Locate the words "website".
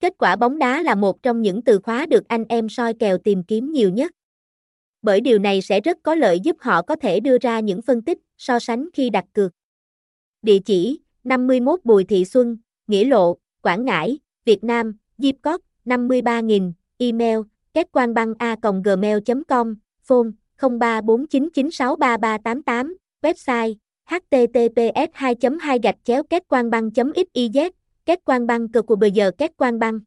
23.22-23.74